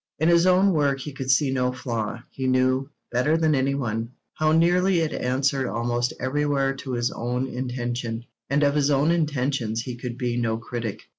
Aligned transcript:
In 0.17 0.29
his 0.29 0.47
own 0.47 0.71
work 0.73 0.99
he 1.01 1.13
could 1.13 1.29
see 1.29 1.51
no 1.51 1.71
flaw; 1.71 2.23
he 2.31 2.47
knew, 2.47 2.89
better 3.11 3.37
than 3.37 3.53
any 3.53 3.75
one, 3.75 4.13
how 4.33 4.51
nearly 4.51 5.01
it 5.01 5.13
answered 5.13 5.67
almost 5.69 6.11
everywhere 6.19 6.73
to 6.77 6.93
his 6.93 7.11
own 7.11 7.45
intention; 7.47 8.25
and 8.49 8.63
of 8.63 8.73
his 8.73 8.89
own 8.89 9.11
intentions 9.11 9.83
he 9.83 9.95
could 9.95 10.17
be 10.17 10.37
no 10.37 10.57
critic. 10.57 11.03